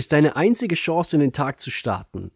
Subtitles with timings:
[0.00, 2.30] ist deine einzige Chance, in den Tag zu starten.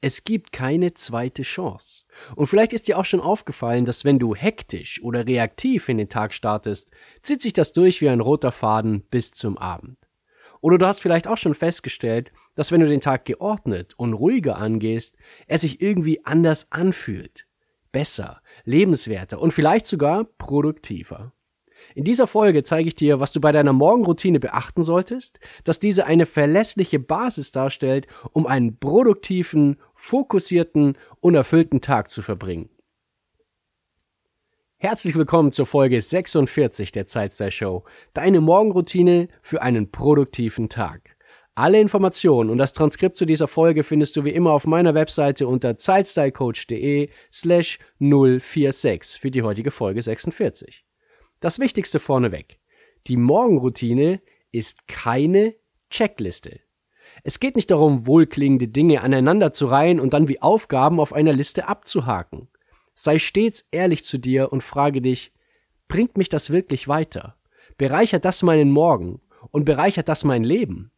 [0.00, 2.04] Es gibt keine zweite Chance.
[2.34, 6.08] Und vielleicht ist dir auch schon aufgefallen, dass wenn du hektisch oder reaktiv in den
[6.08, 9.98] Tag startest, zieht sich das durch wie ein roter Faden bis zum Abend.
[10.62, 14.56] Oder du hast vielleicht auch schon festgestellt, dass wenn du den Tag geordnet und ruhiger
[14.56, 17.46] angehst, er sich irgendwie anders anfühlt.
[17.92, 21.34] Besser, lebenswerter und vielleicht sogar produktiver.
[21.94, 26.06] In dieser Folge zeige ich dir, was du bei deiner Morgenroutine beachten solltest, dass diese
[26.06, 32.70] eine verlässliche Basis darstellt, um einen produktiven, fokussierten und erfüllten Tag zu verbringen.
[34.76, 41.16] Herzlich willkommen zur Folge 46 der Zeitstyle Show, deine Morgenroutine für einen produktiven Tag.
[41.54, 45.48] Alle Informationen und das Transkript zu dieser Folge findest du wie immer auf meiner Webseite
[45.48, 50.84] unter zeitstylecoach.de slash 046 für die heutige Folge 46.
[51.40, 52.58] Das Wichtigste vorneweg.
[53.06, 54.20] Die Morgenroutine
[54.52, 55.54] ist keine
[55.88, 56.60] Checkliste.
[57.24, 61.32] Es geht nicht darum, wohlklingende Dinge aneinander zu reihen und dann wie Aufgaben auf einer
[61.32, 62.48] Liste abzuhaken.
[62.94, 65.32] Sei stets ehrlich zu dir und frage dich,
[65.88, 67.36] bringt mich das wirklich weiter?
[67.78, 70.92] Bereichert das meinen Morgen und bereichert das mein Leben?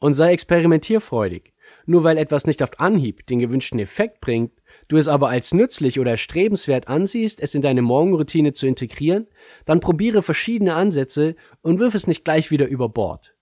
[0.00, 1.54] Und sei experimentierfreudig.
[1.86, 4.52] Nur weil etwas nicht auf Anhieb den gewünschten Effekt bringt,
[4.88, 9.26] du es aber als nützlich oder strebenswert ansiehst, es in deine Morgenroutine zu integrieren,
[9.64, 13.34] dann probiere verschiedene Ansätze und wirf es nicht gleich wieder über Bord.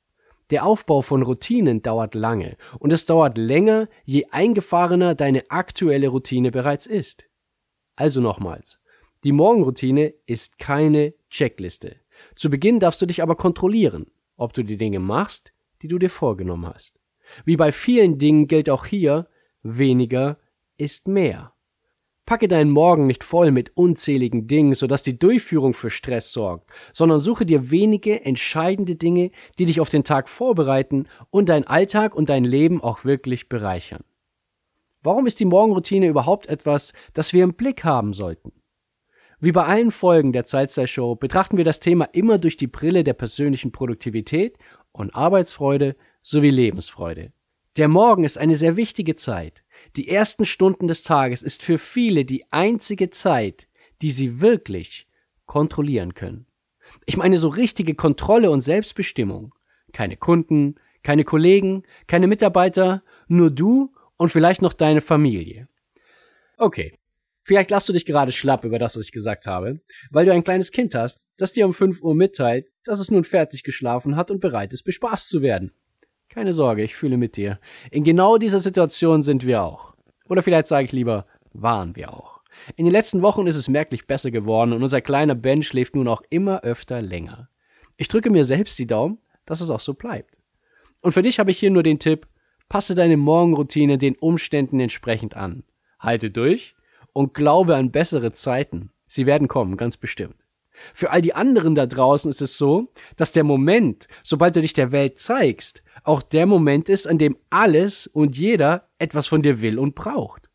[0.50, 6.50] Der Aufbau von Routinen dauert lange und es dauert länger, je eingefahrener deine aktuelle Routine
[6.50, 7.30] bereits ist.
[7.96, 8.80] Also nochmals.
[9.24, 11.96] Die Morgenroutine ist keine Checkliste.
[12.36, 15.52] Zu Beginn darfst du dich aber kontrollieren, ob du die Dinge machst,
[15.82, 17.00] die du dir vorgenommen hast.
[17.44, 19.28] Wie bei vielen Dingen gilt auch hier,
[19.62, 20.38] weniger
[20.76, 21.54] ist mehr.
[22.26, 27.20] Packe deinen Morgen nicht voll mit unzähligen Dingen, sodass die Durchführung für Stress sorgt, sondern
[27.20, 32.30] suche dir wenige entscheidende Dinge, die dich auf den Tag vorbereiten und dein Alltag und
[32.30, 34.04] dein Leben auch wirklich bereichern.
[35.02, 38.52] Warum ist die Morgenroutine überhaupt etwas, das wir im Blick haben sollten?
[39.38, 43.04] Wie bei allen Folgen der Zeitstyle Show betrachten wir das Thema immer durch die Brille
[43.04, 44.56] der persönlichen Produktivität
[44.92, 47.32] und Arbeitsfreude sowie Lebensfreude.
[47.76, 49.63] Der Morgen ist eine sehr wichtige Zeit,
[49.96, 53.68] die ersten Stunden des Tages ist für viele die einzige Zeit,
[54.02, 55.08] die sie wirklich
[55.46, 56.46] kontrollieren können.
[57.06, 59.54] Ich meine so richtige Kontrolle und Selbstbestimmung.
[59.92, 65.68] Keine Kunden, keine Kollegen, keine Mitarbeiter, nur du und vielleicht noch deine Familie.
[66.56, 66.94] Okay.
[67.46, 69.80] Vielleicht lasst du dich gerade schlapp über das, was ich gesagt habe,
[70.10, 73.24] weil du ein kleines Kind hast, das dir um 5 Uhr mitteilt, dass es nun
[73.24, 75.72] fertig geschlafen hat und bereit ist, bespaßt zu werden.
[76.34, 77.60] Keine Sorge, ich fühle mit dir.
[77.92, 79.94] In genau dieser Situation sind wir auch.
[80.28, 82.40] Oder vielleicht sage ich lieber, waren wir auch.
[82.74, 86.08] In den letzten Wochen ist es merklich besser geworden und unser kleiner Ben schläft nun
[86.08, 87.48] auch immer öfter länger.
[87.96, 90.36] Ich drücke mir selbst die Daumen, dass es auch so bleibt.
[91.02, 92.26] Und für dich habe ich hier nur den Tipp,
[92.68, 95.62] passe deine Morgenroutine den Umständen entsprechend an.
[96.00, 96.74] Halte durch
[97.12, 98.90] und glaube an bessere Zeiten.
[99.06, 100.34] Sie werden kommen, ganz bestimmt.
[100.92, 104.72] Für all die anderen da draußen ist es so, dass der Moment, sobald du dich
[104.72, 109.60] der Welt zeigst, auch der Moment ist, an dem alles und jeder etwas von dir
[109.60, 110.50] will und braucht.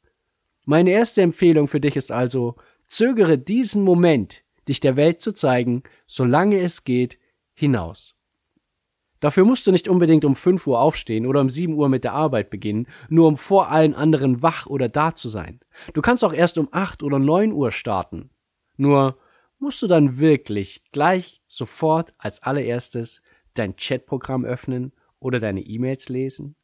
[0.65, 2.55] Meine erste Empfehlung für dich ist also,
[2.87, 7.17] zögere diesen Moment, dich der Welt zu zeigen, solange es geht,
[7.53, 8.15] hinaus.
[9.19, 12.13] Dafür musst du nicht unbedingt um 5 Uhr aufstehen oder um 7 Uhr mit der
[12.13, 15.59] Arbeit beginnen, nur um vor allen anderen wach oder da zu sein.
[15.93, 18.29] Du kannst auch erst um 8 oder 9 Uhr starten.
[18.77, 19.17] Nur
[19.59, 23.21] musst du dann wirklich gleich sofort als allererstes
[23.53, 26.55] dein Chatprogramm öffnen oder deine E-Mails lesen?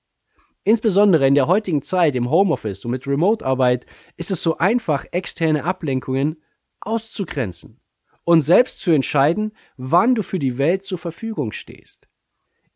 [0.63, 3.85] Insbesondere in der heutigen Zeit im Homeoffice und mit Remote-Arbeit
[4.17, 6.41] ist es so einfach, externe Ablenkungen
[6.79, 7.79] auszugrenzen
[8.23, 12.07] und selbst zu entscheiden, wann du für die Welt zur Verfügung stehst.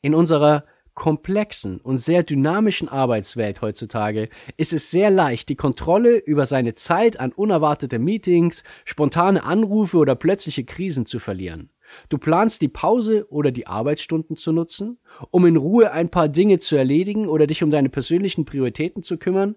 [0.02, 0.66] In unserer
[1.00, 7.20] komplexen und sehr dynamischen Arbeitswelt heutzutage ist es sehr leicht, die Kontrolle über seine Zeit
[7.20, 11.72] an unerwartete Meetings, spontane Anrufe oder plötzliche Krisen zu verlieren.
[12.10, 15.00] Du planst die Pause oder die Arbeitsstunden zu nutzen,
[15.32, 19.18] um in Ruhe ein paar Dinge zu erledigen oder dich um deine persönlichen Prioritäten zu
[19.18, 19.56] kümmern,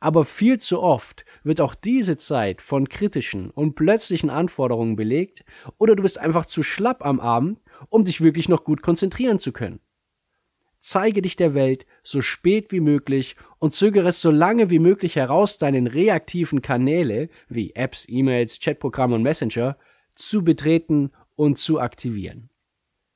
[0.00, 5.44] aber viel zu oft wird auch diese Zeit von kritischen und plötzlichen Anforderungen belegt
[5.76, 7.60] oder du bist einfach zu schlapp am Abend,
[7.90, 9.80] um dich wirklich noch gut konzentrieren zu können.
[10.78, 15.16] Zeige dich der Welt so spät wie möglich und zögere es so lange wie möglich
[15.16, 19.76] heraus, deinen reaktiven Kanäle wie Apps, E-Mails, Chatprogramme und Messenger
[20.14, 22.50] zu betreten und zu aktivieren.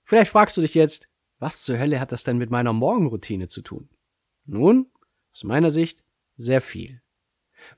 [0.05, 3.63] Vielleicht fragst du dich jetzt, was zur Hölle hat das denn mit meiner Morgenroutine zu
[3.63, 3.89] tun?
[4.45, 4.91] Nun,
[5.33, 6.05] aus meiner Sicht,
[6.37, 7.03] sehr viel.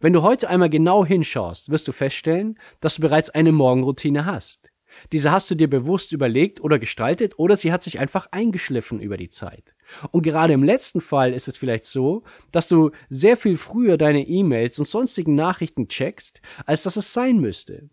[0.00, 4.70] Wenn du heute einmal genau hinschaust, wirst du feststellen, dass du bereits eine Morgenroutine hast.
[5.12, 9.16] Diese hast du dir bewusst überlegt oder gestaltet oder sie hat sich einfach eingeschliffen über
[9.16, 9.74] die Zeit.
[10.10, 14.26] Und gerade im letzten Fall ist es vielleicht so, dass du sehr viel früher deine
[14.26, 17.90] E-Mails und sonstigen Nachrichten checkst, als dass es sein müsste.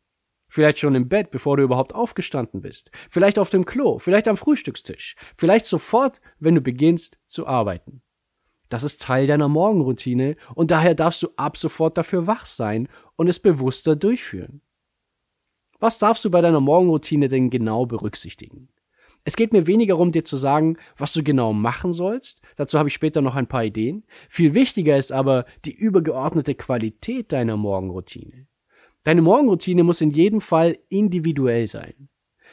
[0.48, 2.92] Vielleicht schon im Bett, bevor du überhaupt aufgestanden bist.
[3.10, 5.16] Vielleicht auf dem Klo, vielleicht am Frühstückstisch.
[5.38, 8.02] Vielleicht sofort, wenn du beginnst zu arbeiten.
[8.68, 13.28] Das ist Teil deiner Morgenroutine und daher darfst du ab sofort dafür wach sein und
[13.28, 14.62] es bewusster durchführen.
[15.82, 18.70] Was darfst du bei deiner Morgenroutine denn genau berücksichtigen?
[19.24, 22.44] Es geht mir weniger darum, dir zu sagen, was du genau machen sollst.
[22.56, 24.04] Dazu habe ich später noch ein paar Ideen.
[24.30, 28.46] Viel wichtiger ist aber die übergeordnete Qualität deiner Morgenroutine.
[29.04, 32.10] Deine Morgenroutine muss in jedem Fall individuell sein.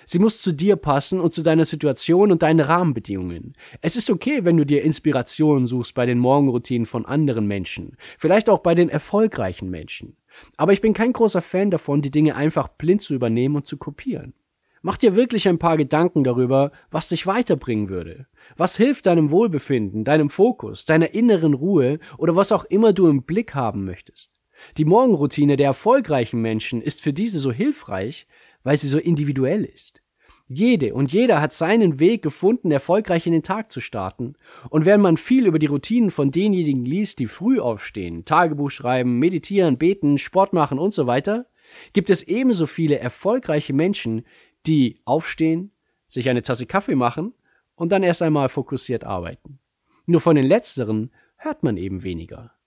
[0.07, 3.53] Sie muss zu dir passen und zu deiner Situation und deinen Rahmenbedingungen.
[3.83, 8.49] Es ist okay, wenn du dir Inspiration suchst bei den Morgenroutinen von anderen Menschen, vielleicht
[8.49, 10.17] auch bei den erfolgreichen Menschen.
[10.57, 13.77] Aber ich bin kein großer Fan davon, die Dinge einfach blind zu übernehmen und zu
[13.77, 14.35] kopieren.
[14.83, 18.27] Mach dir wirklich ein paar Gedanken darüber, was dich weiterbringen würde.
[18.57, 23.25] Was hilft deinem Wohlbefinden, deinem Fokus, deiner inneren Ruhe oder was auch immer du im
[23.25, 24.33] Blick haben möchtest.
[24.77, 28.27] Die Morgenroutine der erfolgreichen Menschen ist für diese so hilfreich,
[28.63, 30.03] weil sie so individuell ist.
[30.51, 34.35] Jede und jeder hat seinen Weg gefunden, erfolgreich in den Tag zu starten.
[34.71, 39.19] Und während man viel über die Routinen von denjenigen liest, die früh aufstehen, Tagebuch schreiben,
[39.19, 41.47] meditieren, beten, Sport machen und so weiter,
[41.93, 44.25] gibt es ebenso viele erfolgreiche Menschen,
[44.67, 45.73] die aufstehen,
[46.07, 47.35] sich eine Tasse Kaffee machen
[47.75, 49.59] und dann erst einmal fokussiert arbeiten.
[50.07, 52.58] Nur von den letzteren hört man eben weniger.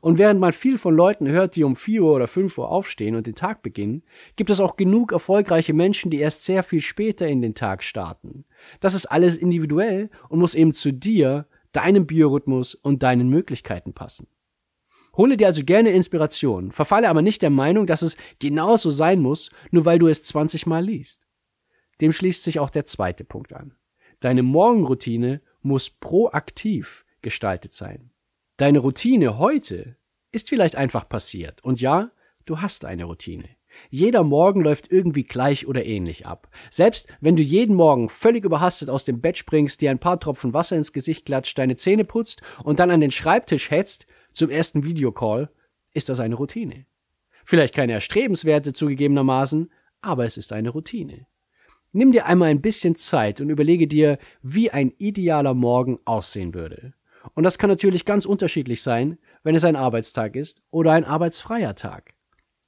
[0.00, 3.14] Und während man viel von Leuten hört, die um 4 Uhr oder 5 Uhr aufstehen
[3.14, 4.02] und den Tag beginnen,
[4.36, 8.44] gibt es auch genug erfolgreiche Menschen, die erst sehr viel später in den Tag starten.
[8.80, 14.28] Das ist alles individuell und muss eben zu dir, deinem Biorhythmus und deinen Möglichkeiten passen.
[15.16, 19.50] Hole dir also gerne Inspiration, verfalle aber nicht der Meinung, dass es genauso sein muss,
[19.70, 21.22] nur weil du es 20 Mal liest.
[22.00, 23.74] Dem schließt sich auch der zweite Punkt an.
[24.20, 28.10] Deine Morgenroutine muss proaktiv gestaltet sein.
[28.56, 29.96] Deine Routine heute
[30.32, 31.62] ist vielleicht einfach passiert.
[31.62, 32.10] Und ja,
[32.46, 33.48] du hast eine Routine.
[33.90, 36.48] Jeder Morgen läuft irgendwie gleich oder ähnlich ab.
[36.70, 40.54] Selbst wenn du jeden Morgen völlig überhastet aus dem Bett springst, dir ein paar Tropfen
[40.54, 44.84] Wasser ins Gesicht klatscht, deine Zähne putzt und dann an den Schreibtisch hetzt zum ersten
[44.84, 45.50] Videocall,
[45.92, 46.86] ist das eine Routine.
[47.44, 49.70] Vielleicht keine erstrebenswerte zugegebenermaßen,
[50.00, 51.26] aber es ist eine Routine.
[51.92, 56.94] Nimm dir einmal ein bisschen Zeit und überlege dir, wie ein idealer Morgen aussehen würde.
[57.34, 61.74] Und das kann natürlich ganz unterschiedlich sein, wenn es ein Arbeitstag ist oder ein arbeitsfreier
[61.74, 62.14] Tag.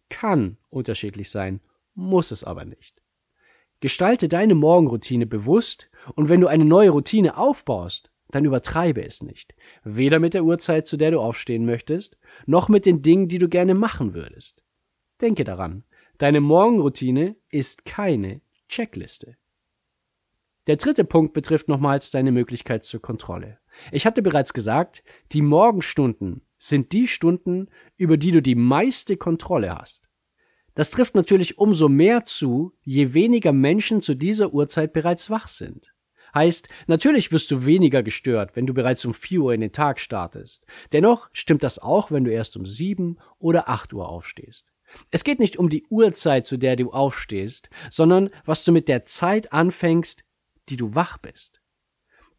[0.08, 1.60] Kann unterschiedlich sein,
[1.94, 3.02] muss es aber nicht.
[3.80, 9.54] Gestalte deine Morgenroutine bewusst und wenn du eine neue Routine aufbaust, dann übertreibe es nicht.
[9.84, 13.48] Weder mit der Uhrzeit, zu der du aufstehen möchtest, noch mit den Dingen, die du
[13.48, 14.64] gerne machen würdest.
[15.20, 15.84] Denke daran,
[16.18, 19.36] deine Morgenroutine ist keine Checkliste.
[20.68, 23.58] Der dritte Punkt betrifft nochmals deine Möglichkeit zur Kontrolle.
[23.90, 29.74] Ich hatte bereits gesagt, die Morgenstunden sind die Stunden, über die du die meiste Kontrolle
[29.74, 30.02] hast.
[30.74, 35.94] Das trifft natürlich umso mehr zu, je weniger Menschen zu dieser Uhrzeit bereits wach sind.
[36.34, 39.98] Heißt, natürlich wirst du weniger gestört, wenn du bereits um 4 Uhr in den Tag
[39.98, 40.66] startest.
[40.92, 44.66] Dennoch stimmt das auch, wenn du erst um 7 oder 8 Uhr aufstehst.
[45.10, 49.04] Es geht nicht um die Uhrzeit, zu der du aufstehst, sondern was du mit der
[49.04, 50.24] Zeit anfängst,
[50.70, 51.60] die du wach bist.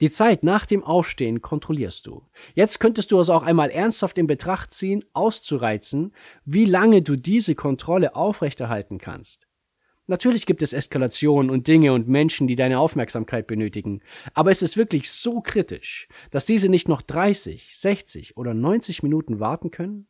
[0.02, 2.26] Die Zeit nach dem Aufstehen kontrollierst du.
[2.54, 6.14] Jetzt könntest du es auch einmal ernsthaft in Betracht ziehen, auszureizen,
[6.46, 9.50] wie lange du diese Kontrolle aufrechterhalten kannst.
[10.10, 14.02] Natürlich gibt es Eskalationen und Dinge und Menschen, die deine Aufmerksamkeit benötigen,
[14.34, 19.40] aber es ist wirklich so kritisch, dass diese nicht noch 30, 60 oder 90 Minuten
[19.40, 20.09] warten können?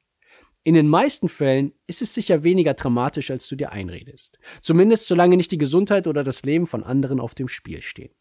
[0.69, 4.37] In den meisten Fällen ist es sicher weniger dramatisch, als du dir einredest.
[4.61, 8.11] Zumindest solange nicht die Gesundheit oder das Leben von anderen auf dem Spiel stehen.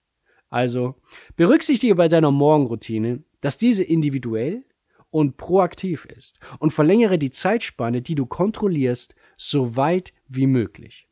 [0.49, 0.95] Also
[1.37, 4.64] berücksichtige bei deiner Morgenroutine, dass diese individuell
[5.11, 11.07] und proaktiv ist und verlängere die Zeitspanne, die du kontrollierst, so weit wie möglich.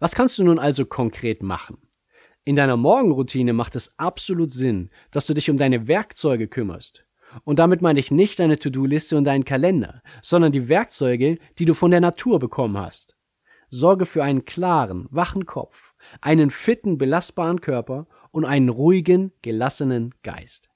[0.00, 1.78] Was kannst du nun also konkret machen?
[2.42, 7.06] In deiner Morgenroutine macht es absolut Sinn, dass du dich um deine Werkzeuge kümmerst.
[7.44, 11.74] Und damit meine ich nicht deine To-Do-Liste und deinen Kalender, sondern die Werkzeuge, die du
[11.74, 13.16] von der Natur bekommen hast.
[13.70, 20.70] Sorge für einen klaren, wachen Kopf einen fitten, belastbaren Körper und einen ruhigen, gelassenen Geist.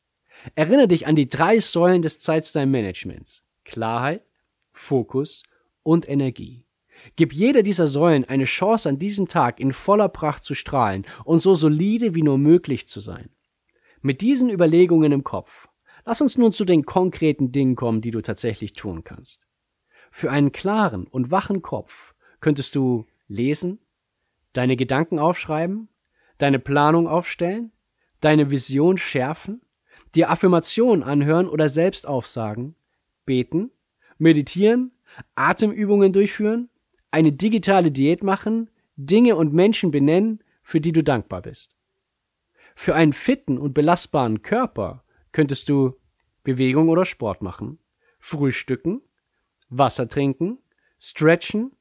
[0.54, 3.44] Erinnere dich an die drei Säulen des Zeitstyle-Managements.
[3.64, 4.24] Klarheit,
[4.72, 5.44] Fokus
[5.82, 6.66] und Energie.
[7.16, 11.40] Gib jeder dieser Säulen eine Chance an diesem Tag in voller Pracht zu strahlen und
[11.40, 13.30] so solide wie nur möglich zu sein.
[14.00, 15.68] Mit diesen Überlegungen im Kopf,
[16.04, 19.46] lass uns nun zu den konkreten Dingen kommen, die du tatsächlich tun kannst.
[20.10, 23.78] Für einen klaren und wachen Kopf könntest du lesen,
[24.52, 25.88] deine Gedanken aufschreiben,
[26.38, 27.72] deine Planung aufstellen,
[28.20, 29.62] deine Vision schärfen,
[30.14, 32.76] dir Affirmationen anhören oder selbst aufsagen,
[33.26, 33.70] beten,
[34.18, 34.92] meditieren,
[35.34, 36.70] Atemübungen durchführen,
[37.10, 41.76] eine digitale Diät machen, Dinge und Menschen benennen, für die du dankbar bist.
[42.74, 45.03] Für einen fitten und belastbaren Körper
[45.34, 45.96] könntest du
[46.44, 47.78] Bewegung oder Sport machen,
[48.20, 49.02] frühstücken,
[49.68, 50.58] Wasser trinken,
[50.98, 51.72] stretchen,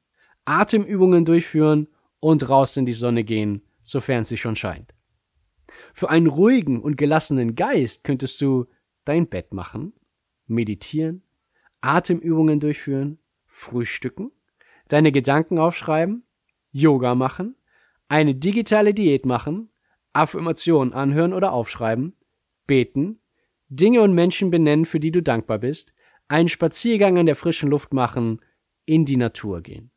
[0.44, 4.92] Atemübungen durchführen und raus in die Sonne gehen, sofern sie schon scheint.
[5.94, 8.66] Für einen ruhigen und gelassenen Geist könntest du
[9.04, 9.92] dein Bett machen,
[10.46, 11.22] meditieren,
[11.80, 14.32] Atemübungen durchführen, frühstücken,
[14.88, 16.24] deine Gedanken aufschreiben,
[16.72, 17.54] Yoga machen,
[18.08, 19.70] eine digitale Diät machen,
[20.12, 22.16] Affirmationen anhören oder aufschreiben,
[22.66, 23.20] beten,
[23.76, 25.92] Dinge und Menschen benennen, für die du dankbar bist,
[26.28, 28.40] einen Spaziergang in der frischen Luft machen,
[28.86, 29.90] in die Natur gehen.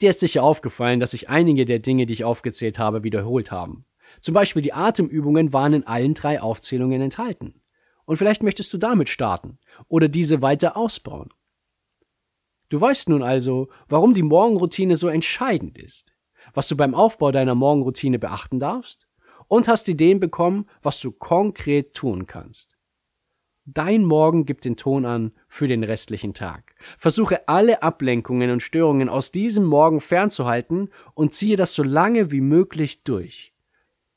[0.00, 3.84] Dir ist sicher aufgefallen, dass sich einige der Dinge, die ich aufgezählt habe, wiederholt haben.
[4.20, 7.60] Zum Beispiel die Atemübungen waren in allen drei Aufzählungen enthalten.
[8.04, 11.28] Und vielleicht möchtest du damit starten oder diese weiter ausbauen.
[12.70, 16.14] Du weißt nun also, warum die Morgenroutine so entscheidend ist,
[16.54, 19.07] was du beim Aufbau deiner Morgenroutine beachten darfst
[19.48, 22.78] und hast Ideen bekommen, was du konkret tun kannst.
[23.70, 26.74] Dein Morgen gibt den Ton an für den restlichen Tag.
[26.96, 32.40] Versuche alle Ablenkungen und Störungen aus diesem Morgen fernzuhalten und ziehe das so lange wie
[32.40, 33.52] möglich durch.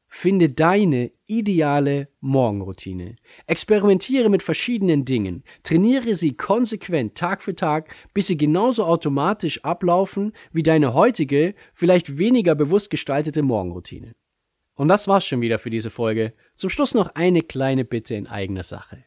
[0.07, 3.17] Finde deine ideale Morgenroutine.
[3.45, 5.43] Experimentiere mit verschiedenen Dingen.
[5.63, 12.17] Trainiere sie konsequent Tag für Tag, bis sie genauso automatisch ablaufen wie deine heutige, vielleicht
[12.17, 14.13] weniger bewusst gestaltete Morgenroutine.
[14.81, 16.33] Und das war's schon wieder für diese Folge.
[16.55, 19.03] Zum Schluss noch eine kleine Bitte in eigener Sache.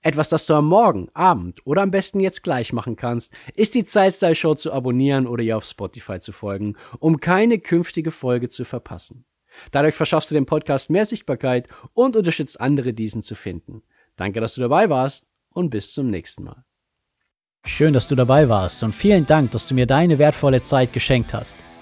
[0.00, 3.84] Etwas, das du am Morgen, Abend oder am besten jetzt gleich machen kannst, ist die
[3.84, 8.64] Zeitstyle Show zu abonnieren oder ihr auf Spotify zu folgen, um keine künftige Folge zu
[8.64, 9.24] verpassen.
[9.72, 13.82] Dadurch verschaffst du dem Podcast mehr Sichtbarkeit und unterstützt andere, diesen zu finden.
[14.14, 16.64] Danke, dass du dabei warst und bis zum nächsten Mal.
[17.64, 21.34] Schön, dass du dabei warst und vielen Dank, dass du mir deine wertvolle Zeit geschenkt
[21.34, 21.58] hast.